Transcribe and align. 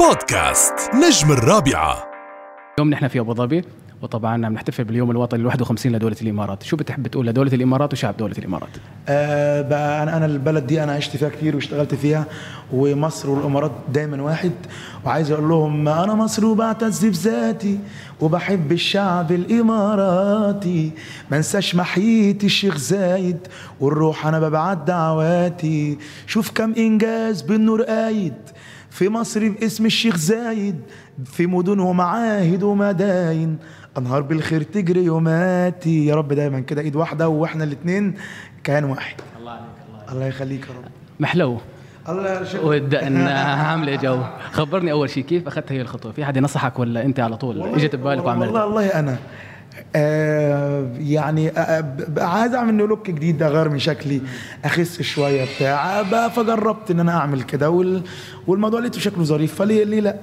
بودكاست 0.00 0.74
نجم 0.94 1.32
الرابعة. 1.32 2.04
اليوم 2.78 2.90
نحن 2.90 3.08
في 3.08 3.20
أبو 3.20 3.34
ظبي 3.34 3.64
وطبعا 4.02 4.48
بنحتفل 4.48 4.84
باليوم 4.84 5.10
الوطني 5.10 5.40
ال 5.40 5.46
51 5.46 5.92
لدولة 5.92 6.16
الإمارات، 6.22 6.62
شو 6.62 6.76
بتحب 6.76 7.06
تقول 7.06 7.26
لدولة 7.26 7.52
الإمارات 7.52 7.92
وشعب 7.92 8.16
دولة 8.16 8.34
الإمارات؟ 8.38 8.68
آه 9.08 9.62
بقى 9.62 10.02
أنا 10.02 10.16
أنا 10.16 10.26
البلد 10.26 10.66
دي 10.66 10.82
أنا 10.82 10.92
عشت 10.92 11.16
فيها 11.16 11.28
كتير 11.28 11.54
واشتغلت 11.54 11.94
فيها 11.94 12.24
ومصر 12.72 13.30
والإمارات 13.30 13.72
دايما 13.92 14.22
واحد. 14.22 14.52
وعايز 15.04 15.30
أقول 15.30 15.48
لهم 15.48 15.88
أنا 15.88 16.14
مصر 16.14 16.46
وبعتز 16.46 17.04
بذاتي 17.04 17.78
وبحب 18.20 18.72
الشعب 18.72 19.32
الإماراتي. 19.32 20.90
ما 21.30 21.36
انساش 21.36 21.74
محية 21.74 22.38
الشيخ 22.44 22.76
زايد 22.76 23.38
والروح 23.80 24.26
أنا 24.26 24.40
ببعت 24.40 24.78
دعواتي. 24.86 25.98
شوف 26.26 26.50
كم 26.50 26.74
إنجاز 26.74 27.42
بالنور 27.42 27.82
قايد. 27.82 28.34
في 28.96 29.08
مصر 29.08 29.48
باسم 29.48 29.86
الشيخ 29.86 30.16
زايد 30.16 30.80
في 31.24 31.46
مدن 31.46 31.78
ومعاهد 31.78 32.62
ومداين. 32.62 33.58
أنهار 33.98 34.22
بالخير 34.22 34.62
تجري 34.62 35.04
يوماتي 35.04 36.06
يا 36.06 36.14
رب 36.14 36.32
دايما 36.32 36.60
كده 36.60 36.82
إيد 36.82 36.96
واحدة 36.96 37.28
وإحنا 37.28 37.64
الاثنين 37.64 38.14
كيان 38.64 38.84
واحد. 38.84 39.16
الله 39.38 39.50
عليك 39.50 39.62
الله 39.88 40.12
الله 40.12 40.26
يخليك 40.26 40.60
يا 40.60 40.74
رب. 40.74 40.90
محلو. 41.20 41.58
الله 42.08 42.34
يرشدك 42.34 42.64
ودقنا 42.64 43.40
عامله 43.40 43.96
جو؟ 43.96 44.18
خبرني 44.52 44.92
أول 44.92 45.10
شيء 45.10 45.24
كيف 45.24 45.46
أخذت 45.46 45.72
هي 45.72 45.80
الخطوة؟ 45.80 46.12
في 46.12 46.24
حد 46.24 46.38
نصحك 46.38 46.78
ولا 46.78 47.04
أنت 47.04 47.20
على 47.20 47.36
طول؟ 47.36 47.62
إجت 47.62 47.96
ببالك 47.96 48.06
والله 48.06 48.24
وعملت 48.24 48.52
والله 48.52 48.86
أنا 48.86 49.16
آه 49.96 50.95
يعني 51.12 51.52
عايز 52.18 52.54
أعمل 52.54 52.74
لوك 52.74 53.10
جديد 53.10 53.42
اغير 53.42 53.68
من 53.68 53.78
شكلي 53.78 54.20
أخس 54.64 55.02
شوية 55.02 55.44
بتاع 55.56 56.28
فجربت 56.28 56.90
إن 56.90 57.00
أنا 57.00 57.12
أعمل 57.12 57.42
كده 57.42 57.70
وال 57.70 58.02
والموضوع 58.46 58.80
لقيته 58.80 59.00
شكله 59.00 59.24
ظريف 59.24 59.54
فليه 59.54 59.84
ليه 59.84 60.00
لأ؟ 60.00 60.16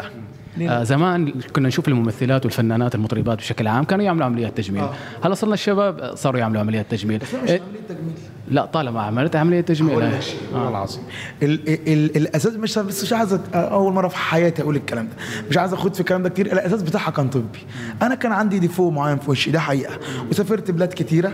آه 0.61 0.83
زمان 0.83 1.33
كنا 1.55 1.67
نشوف 1.67 1.87
الممثلات 1.87 2.45
والفنانات 2.45 2.95
المطربات 2.95 3.37
بشكل 3.37 3.67
عام 3.67 3.83
كانوا 3.83 4.05
يعملوا 4.05 4.25
عمليات 4.25 4.57
تجميل. 4.57 4.81
آه. 4.81 4.93
هلا 5.23 5.33
صرنا 5.33 5.53
الشباب 5.53 6.15
صاروا 6.15 6.39
يعملوا 6.39 6.61
عمليات 6.61 6.85
تجميل. 6.89 7.19
بس 7.19 7.33
مش 7.43 7.49
إيه؟ 7.49 7.61
عملية 7.61 7.79
تجميل. 7.89 8.13
لا 8.51 8.65
طالما 8.65 9.01
عملت 9.01 9.35
عملية 9.35 9.61
تجميل. 9.61 9.91
أقول 9.91 10.03
آه. 10.03 10.15
لك 10.15 10.21
شيء 10.21 10.39
والله 10.53 10.69
العظيم. 10.69 11.03
ال 11.43 11.69
ال 11.69 12.17
الأساس 12.17 12.53
مش 12.53 12.79
بس 12.79 13.03
مش 13.03 13.13
عايز 13.13 13.39
أول 13.53 13.93
مرة 13.93 14.07
في 14.07 14.17
حياتي 14.17 14.61
أقول 14.61 14.75
الكلام 14.75 15.07
ده. 15.07 15.13
مش 15.49 15.57
عايز 15.57 15.73
اخد 15.73 15.93
في 15.93 15.99
الكلام 15.99 16.23
ده 16.23 16.29
كتير. 16.29 16.45
الأساس 16.45 16.81
بتاعها 16.81 17.11
كان 17.11 17.29
طبي. 17.29 17.59
أنا 18.01 18.15
كان 18.15 18.31
عندي 18.31 18.59
défaut 18.59 18.89
معين 18.89 19.17
في 19.17 19.31
وشي 19.31 19.51
ده 19.51 19.59
حقيقة. 19.59 19.93
وسافرت 20.29 20.71
بلاد 20.71 20.93
كتيرة. 20.93 21.27
آه 21.27 21.33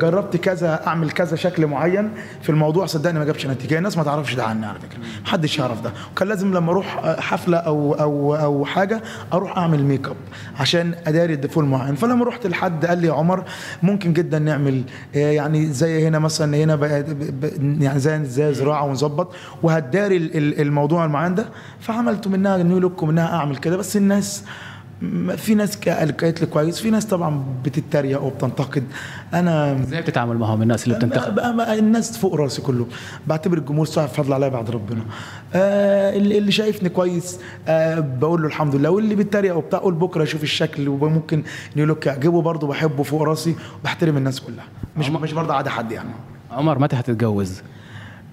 جربت 0.00 0.36
كذا 0.36 0.86
أعمل 0.86 1.10
كذا 1.10 1.36
شكل 1.36 1.66
معين 1.66 2.10
في 2.42 2.50
الموضوع 2.50 2.86
صدقني 2.86 3.18
ما 3.18 3.24
جابش 3.24 3.46
نتيجة. 3.46 3.78
الناس 3.78 3.96
ما 3.96 4.02
تعرفش 4.04 4.34
ده 4.34 4.44
عني 4.44 4.66
على 4.66 4.78
فكرة. 4.78 4.98
محدش 5.24 5.58
يعرف 5.58 5.80
ده. 5.80 5.92
وكان 6.12 6.28
لازم 6.28 6.54
لما 6.54 6.70
أروح 6.72 7.00
آه، 7.04 7.20
حفلة 7.20 7.56
أو 7.56 7.94
أو 7.94 8.34
أو 8.36 8.64
حاجة 8.64 9.02
أروح 9.32 9.58
أعمل 9.58 9.84
make 9.84 10.08
up 10.08 10.16
عشان 10.60 10.94
أداري 11.06 11.34
ال 11.34 11.38
défaut 11.38 11.60
المعين 11.60 11.94
فلما 11.94 12.24
رحت 12.24 12.46
لحد 12.46 12.86
قال 12.86 12.98
لي 12.98 13.08
عمر 13.08 13.44
ممكن 13.82 14.12
جدا 14.12 14.38
نعمل 14.38 14.82
آه، 15.14 15.18
يعني 15.18 15.66
زي 15.66 16.08
هنا 16.08 16.18
مثلا 16.18 16.56
هنا 16.56 16.86
يعني 17.80 17.98
زي 17.98 18.24
زي 18.24 18.54
زراعة 18.54 18.84
ونظبط 18.84 19.34
وهتداري 19.62 20.16
ال- 20.16 20.36
ال- 20.36 20.60
الموضوع 20.60 21.04
المعين 21.04 21.34
ده. 21.34 21.44
فعملت 21.80 22.28
منها 22.28 22.56
new 22.56 22.78
look 22.78 23.02
ومنها 23.02 23.36
أعمل 23.36 23.56
كده. 23.56 23.76
بس 23.76 23.96
الناس 23.96 24.44
في 25.36 25.54
ناس 25.54 25.76
قالت 25.76 26.40
لي 26.40 26.46
كويس 26.46 26.80
في 26.80 26.90
ناس 26.90 27.06
طبعا 27.06 27.44
بتتريق 27.64 28.22
وبتنتقد. 28.22 28.84
أنا 29.34 29.80
إزاي 29.80 30.02
بتتعامل 30.02 30.38
معهم 30.38 30.62
الناس 30.62 30.84
اللي 30.84 30.98
بتنتقد؟ 30.98 31.38
الناس 31.78 32.18
فوق 32.18 32.34
رأسي 32.34 32.62
كله. 32.62 32.86
بعتبر 33.26 33.58
الجمهور 33.58 33.86
صاحب 33.86 34.08
فضل 34.08 34.32
عليا 34.32 34.48
بعد 34.48 34.70
ربنا. 34.70 35.00
آه 35.54 36.16
اللي 36.16 36.52
شايفني 36.52 36.88
كويس 36.88 37.38
آه 37.68 38.00
بقول 38.00 38.42
له 38.42 38.48
الحمد 38.48 38.74
لله. 38.74 38.90
واللي 38.90 39.14
بيتريق 39.14 39.56
وبتاع 39.56 39.78
قول 39.78 39.94
بكرة 39.94 40.22
أشوف 40.22 40.42
الشكل 40.42 40.88
وممكن 40.88 41.42
new 41.76 41.86
look 41.86 42.06
يعجبه 42.06 42.42
برضه 42.42 42.66
بحبه 42.66 43.02
فوق 43.02 43.22
رأسي 43.22 43.56
وبحترم 43.80 44.16
الناس 44.16 44.40
كلها. 44.40 44.64
مش 44.96 45.10
مش 45.10 45.32
برضه 45.32 45.54
عادي 45.54 45.70
حد 45.70 45.92
يعني. 45.92 46.10
عمر 46.50 46.78
متى 46.78 46.96
حتتجوز؟ 46.96 47.62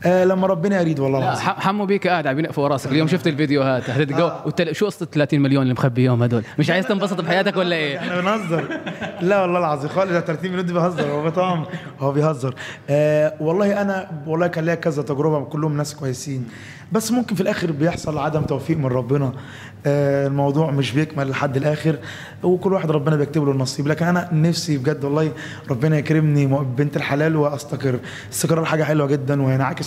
آه 0.06 0.24
لما 0.24 0.48
ربنا 0.48 0.82
يريد 0.82 1.00
والله 1.00 1.20
لا 1.20 1.26
العظيم. 1.26 1.46
حمو 1.46 1.86
بيك 1.86 2.08
قاعد 2.08 2.28
عم 2.28 2.40
ينق 2.40 2.52
فوق 2.52 2.68
راسك. 2.68 2.92
اليوم 2.92 3.08
شفت 3.08 3.28
الفيديوهات 3.28 3.90
هتتجوز 3.90 4.32
وتل... 4.46 4.76
شو 4.76 4.86
قصة 4.86 5.06
30 5.06 5.40
مليون 5.40 5.64
اللي 5.64 5.74
مخبيهم 5.74 6.24
هدول؟ 6.24 6.44
مش 6.60 6.70
عايز 6.70 6.88
تنبسط 6.88 7.22
بحياتك 7.22 7.58
ولا 7.58 7.76
إيه؟ 7.76 7.98
إحنا 7.98 8.22
بنهزر. 8.22 8.64
لا 9.22 9.42
والله 9.42 9.60
العظيم 9.60 9.90
خالد 9.90 10.12
ده 10.12 10.22
30 10.22 10.50
مليون 10.52 10.66
دي 10.66 10.74
بيهزر. 10.74 11.12
هو 11.12 11.30
طبعا 11.30 11.66
هو 12.00 12.12
بيهزر. 12.12 12.56
آه 12.90 13.34
والله 13.40 13.82
أنا 13.82 14.12
والله 14.28 14.48
كان 14.48 14.66
ليا 14.66 14.76
كذا 14.76 15.02
تجربة 15.02 15.46
كلهم 15.46 15.78
ناس 15.78 15.96
كويسين. 15.96 16.48
بس 16.92 17.12
ممكن 17.12 17.36
في 17.36 17.42
الآخر 17.42 17.72
بيحصل 17.72 18.18
عدم 18.18 18.42
توفيق 18.42 18.78
من 18.78 18.86
ربنا. 18.86 19.32
آه 19.86 20.28
الموضوع 20.28 20.72
مش 20.72 20.92
بيكمل 20.92 21.30
لحد 21.30 21.58
الآخر. 21.58 21.96
وكل 22.44 22.74
واحد 22.74 22.92
ربنا 22.92 23.16
بيكتب 23.16 23.46
له 23.46 23.52
النصيب. 23.52 23.88
لكن 23.88 24.06
أنا 24.06 24.30
نفسي 24.34 24.78
بجد 24.78 25.04
والله 25.04 25.32
ربنا 25.70 25.98
يكرمني 25.98 26.46
بنت 26.78 26.98
الحلال 26.98 27.36
وأستقر. 27.36 28.00
الاستقرار 28.26 28.66
حاجة 28.66 28.84
حلوة 28.84 29.08
جدا 29.08 29.42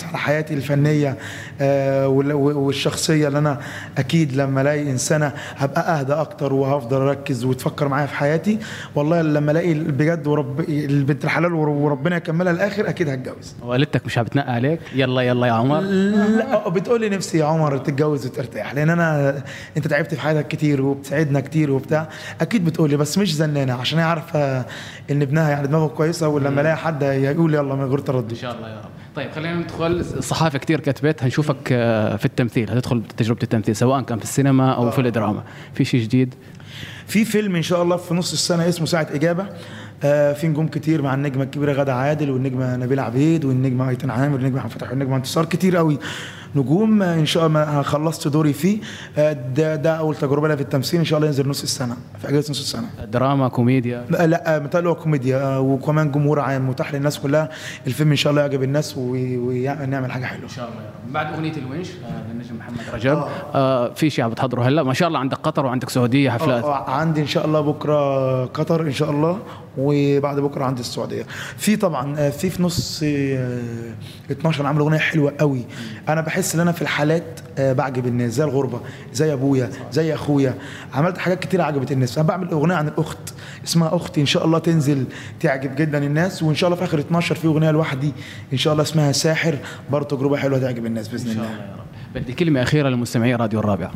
على 0.04 0.18
حياتي 0.18 0.54
الفنية 0.54 1.16
آه 1.60 2.08
وال- 2.08 2.32
والشخصية 2.32 3.28
اللي 3.28 3.38
أنا 3.38 3.60
أكيد 3.98 4.36
لما 4.36 4.60
ألاقي 4.60 4.90
إنسانة 4.90 5.32
هبقى 5.56 6.00
أهدى 6.00 6.12
أكتر 6.12 6.52
وهفضل 6.52 6.96
أركز 7.00 7.44
وتفكر 7.44 7.88
معايا 7.88 8.06
في 8.06 8.14
حياتي 8.14 8.58
والله 8.94 9.22
لما 9.22 9.52
ألاقي 9.52 9.74
بجد 9.74 10.26
ورب 10.26 10.60
البنت 10.60 11.24
الحلال 11.24 11.54
ور- 11.54 11.68
وربنا 11.68 12.16
يكملها 12.16 12.52
الآخر 12.52 12.88
أكيد 12.88 13.08
هتجوز. 13.08 13.54
والدتك 13.62 14.06
مش 14.06 14.18
بتنقى 14.18 14.52
عليك؟ 14.54 14.80
يلا 14.94 15.22
يلا 15.22 15.46
يا 15.46 15.52
عمر. 15.52 15.80
لا 15.80 16.68
بتقول 16.68 17.00
لي 17.00 17.08
نفسي 17.08 17.38
يا 17.38 17.44
عمر 17.44 17.78
تتجوز 17.78 18.26
وترتاح 18.26 18.74
لأن 18.74 18.90
أنا 18.90 19.42
أنت 19.76 19.86
تعبت 19.88 20.14
في 20.14 20.20
حياتك 20.20 20.48
كتير 20.48 20.82
وبتساعدنا 20.82 21.40
كتير 21.40 21.70
وبتاع 21.70 22.08
أكيد 22.40 22.64
بتقول 22.64 22.90
لي 22.90 22.96
بس 22.96 23.18
مش 23.18 23.34
زنانة 23.34 23.72
عشان 23.72 23.98
هي 23.98 24.04
عارفه 24.04 24.58
إن 25.10 25.22
ابنها 25.22 25.50
يعني 25.50 25.66
دماغه 25.66 25.86
كويسة 25.86 26.28
ولما 26.28 26.60
ألاقي 26.60 26.76
حد 26.76 27.02
يقول 27.02 27.54
يلا 27.54 27.74
من 27.74 27.84
غير 27.84 27.98
تردد. 27.98 28.30
إن 28.30 28.36
شاء 28.36 28.56
الله 28.56 28.68
يا 28.68 28.74
رب. 28.76 29.03
طيب 29.16 29.30
خلينا 29.30 29.54
ندخل. 29.54 29.86
الصحافه 30.00 30.58
كتير 30.58 30.80
كتبت 30.80 31.22
هنشوفك 31.22 31.56
آه، 31.72 32.16
في 32.16 32.24
التمثيل 32.24 32.70
هتدخل 32.70 33.02
تجربة 33.16 33.42
التمثيل 33.42 33.76
سواء 33.76 34.00
كان 34.02 34.18
في 34.18 34.24
السينما 34.24 34.72
أو 34.72 34.90
في 34.90 35.00
الدراما. 35.00 35.44
في 35.74 35.84
شيء 35.84 36.00
جديد؟ 36.02 36.34
في 37.06 37.24
فيلم 37.24 37.56
إن 37.56 37.62
شاء 37.62 37.82
الله 37.82 37.96
في 37.96 38.14
نص 38.14 38.32
السنة 38.32 38.68
اسمه 38.68 38.86
ساعة 38.86 39.06
إجابة. 39.10 39.46
آه 40.04 40.32
في 40.32 40.48
نجوم 40.48 40.68
كتير 40.68 41.02
مع 41.02 41.14
النجمة 41.14 41.42
الكبيرة 41.42 41.72
غادة 41.72 41.94
عادل 41.94 42.30
والنجمة 42.30 42.76
نبيله 42.76 43.02
عبيد 43.02 43.44
والنجمة 43.44 43.88
أيتن 43.88 44.10
عامر 44.10 44.34
والنجمة 44.34 44.56
محمد 44.56 44.70
فتحي 44.70 44.90
والنجمة 44.90 45.16
انتصار 45.16 45.44
كتير 45.44 45.76
قوي 45.76 45.98
نجوم 46.56 47.02
آه، 47.02 47.14
إن 47.14 47.26
شاء 47.26 47.46
الله 47.46 47.82
خلصت 47.82 48.28
دوري 48.28 48.52
فيه. 48.52 48.78
آه 49.18 49.32
ده 49.32 49.76
ده 49.76 49.94
أول 49.94 50.16
تجربة 50.16 50.48
لي 50.48 50.56
في 50.56 50.62
التمثيل 50.62 50.98
إن 51.00 51.04
شاء 51.04 51.16
الله 51.16 51.26
ينزل 51.26 51.48
نص 51.48 51.62
السنة 51.62 51.96
في 52.22 52.28
أجازة 52.28 52.50
نص 52.50 52.60
السنة. 52.60 52.86
دراما 53.12 53.48
كوميديا؟ 53.48 54.04
لا 54.10 54.26
لا 54.26 54.58
متهيألي 54.58 54.88
هو 54.88 54.94
كوميديا 54.94 55.38
آه، 55.42 55.60
وكمان 55.60 56.12
جمهور 56.12 56.40
عام 56.40 56.68
متاح 56.68 56.94
للناس 56.94 57.18
كلها. 57.18 57.48
الفيلم 57.86 58.10
إن 58.10 58.16
شاء 58.16 58.30
الله 58.30 58.42
يعجب 58.42 58.62
الناس 58.62 58.94
ونعمل 58.98 60.12
حاجة 60.12 60.24
حلوة. 60.24 60.42
إن 60.44 60.48
شاء 60.48 60.68
الله 60.68 60.76
يا 60.82 60.86
رب. 61.06 61.12
بعد 61.12 61.32
أغنية 61.34 61.52
الونش 61.56 61.88
آه، 61.90 62.32
للنجم 62.32 62.56
محمد 62.58 62.80
رجب. 62.94 63.24
آه. 63.54 63.92
في 63.94 64.10
شيء 64.10 64.24
عم 64.24 64.30
بتحضره 64.30 64.62
هلأ؟ 64.62 64.82
ما 64.82 64.94
شاء 64.94 65.08
الله 65.08 65.18
عندك 65.18 65.36
قطر 65.38 65.66
وعندك 65.66 65.90
سعودية 65.90 66.30
حفلات. 66.30 66.64
آه، 66.64 66.90
عندي 66.90 67.20
إن 67.20 67.26
شاء 67.26 67.46
الله 67.46 67.60
بكرة 67.60 68.44
قطر 68.44 68.82
إن 68.82 68.92
شاء 68.92 69.10
الله 69.10 69.38
وبعد 69.78 70.40
بكرة 70.40 70.64
عندي 70.64 70.80
السعودية. 70.80 71.22
في 71.56 71.76
طبعا 71.76 72.18
آه، 72.18 72.30
في 72.30 72.50
في 72.50 72.62
نص 72.62 73.00
آه، 73.04 73.60
12 74.30 74.66
عامل 74.66 74.80
أغنية 74.80 74.98
حلوة 74.98 75.32
قوي. 75.40 75.64
أنا 76.08 76.20
بحس 76.20 76.43
ان 76.54 76.60
أنا 76.60 76.72
في 76.72 76.82
الحالات 76.82 77.40
آه، 77.58 77.72
بعجب 77.72 78.06
الناس 78.06 78.32
زي 78.32 78.44
الغربة 78.44 78.80
زي 79.12 79.32
أبويا 79.32 79.70
زي 79.92 80.14
أخويا. 80.14 80.54
عملت 80.94 81.18
حاجات 81.18 81.38
كتير 81.40 81.60
عجبت 81.60 81.92
الناس. 81.92 82.18
أنا 82.18 82.26
بعمل 82.28 82.50
أغنية 82.50 82.74
عن 82.74 82.88
الأخت 82.88 83.18
اسمها 83.64 83.96
أختي 83.96 84.20
إن 84.20 84.26
شاء 84.26 84.44
الله 84.44 84.58
تنزل 84.58 85.04
تعجب 85.40 85.76
جدا 85.76 85.98
الناس 86.04 86.42
وإن 86.42 86.54
شاء 86.54 86.68
الله 86.68 86.76
في 86.78 86.84
آخر 86.84 86.98
12 86.98 87.34
في 87.34 87.46
أغنية 87.46 87.70
لوحدي 87.70 88.12
إن 88.52 88.58
شاء 88.58 88.72
الله 88.72 88.82
اسمها 88.82 89.12
ساحر 89.12 89.58
برضه 89.90 90.16
تجربة 90.16 90.36
حلوة 90.36 90.58
تعجب 90.58 90.86
الناس 90.86 91.08
بإذن 91.08 91.30
الله. 91.30 91.42
الله 91.42 91.52
يا 91.54 91.74
رب. 91.78 91.84
بدي 92.14 92.32
كلمة 92.32 92.62
أخيرة 92.62 92.88
لمستمعي 92.88 93.34
راديو 93.34 93.60
الرابعه 93.60 93.90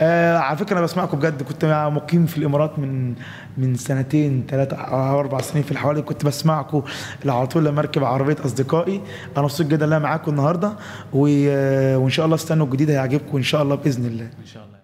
آه 0.00 0.38
على 0.38 0.56
فكرة 0.56 0.72
أنا 0.72 0.80
بسمعكم 0.80 1.18
بجد. 1.18 1.42
كنت 1.42 1.90
مقيم 1.92 2.26
في 2.26 2.38
الإمارات 2.38 2.78
من 2.78 3.14
من 3.58 3.74
سنتين 3.74 4.46
ثلاثة 4.48 4.76
أو 4.76 5.20
أربع 5.20 5.40
سنين 5.40 5.64
في 5.64 5.72
الحوالي. 5.72 6.02
كنت 6.02 6.24
بسمعكم 6.24 6.82
على 7.26 7.46
طول 7.46 7.64
لما 7.64 7.80
اركب 7.80 8.04
عربية 8.04 8.36
أصدقائي. 8.44 9.00
أنا 9.36 9.42
مبسوط 9.42 9.66
جدا 9.66 9.86
إن 9.86 9.92
أنا 9.92 10.02
معاكم 10.02 10.30
النهارده. 10.30 10.68
آه، 11.14 11.98
وإن 11.98 12.10
شاء 12.10 12.24
الله 12.24 12.36
استنوا 12.36 12.66
الجديد 12.66 12.90
هيعجبكم 12.90 13.36
إن 13.36 13.42
شاء 13.42 13.62
الله 13.62 13.74
بإذن 13.74 14.06
الله 14.06 14.24
ان 14.24 14.46
شاء 14.46 14.64
الله. 14.64 14.80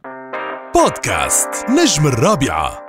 بودكاست 0.75 1.51
نجم 1.71 2.07
الرابعة. 2.07 2.86